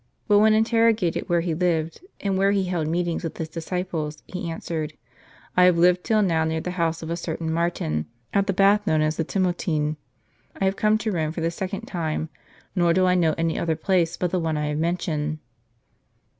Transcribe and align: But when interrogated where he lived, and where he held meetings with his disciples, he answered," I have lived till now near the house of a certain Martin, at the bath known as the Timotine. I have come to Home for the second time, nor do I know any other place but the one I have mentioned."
But 0.27 0.39
when 0.39 0.55
interrogated 0.55 1.29
where 1.29 1.41
he 1.41 1.53
lived, 1.53 2.01
and 2.19 2.35
where 2.35 2.49
he 2.53 2.63
held 2.63 2.87
meetings 2.87 3.23
with 3.23 3.37
his 3.37 3.49
disciples, 3.49 4.23
he 4.25 4.49
answered," 4.49 4.93
I 5.55 5.65
have 5.65 5.77
lived 5.77 6.03
till 6.03 6.23
now 6.23 6.43
near 6.43 6.59
the 6.59 6.71
house 6.71 7.03
of 7.03 7.11
a 7.11 7.15
certain 7.15 7.53
Martin, 7.53 8.07
at 8.33 8.47
the 8.47 8.51
bath 8.53 8.87
known 8.87 9.03
as 9.03 9.17
the 9.17 9.23
Timotine. 9.23 9.97
I 10.59 10.65
have 10.65 10.75
come 10.75 10.97
to 10.97 11.11
Home 11.11 11.31
for 11.31 11.41
the 11.41 11.51
second 11.51 11.81
time, 11.81 12.29
nor 12.75 12.95
do 12.95 13.05
I 13.05 13.13
know 13.13 13.35
any 13.37 13.59
other 13.59 13.75
place 13.75 14.17
but 14.17 14.31
the 14.31 14.39
one 14.39 14.57
I 14.57 14.69
have 14.69 14.79
mentioned." 14.79 15.37